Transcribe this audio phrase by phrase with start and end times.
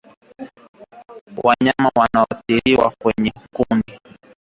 [1.43, 3.99] Wanyama wanaoathiriwa kwenye kundi